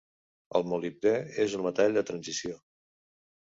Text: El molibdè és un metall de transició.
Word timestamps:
El 0.59 0.65
molibdè 0.71 1.11
és 1.45 1.55
un 1.59 1.67
metall 1.67 2.01
de 2.01 2.05
transició. 2.11 2.59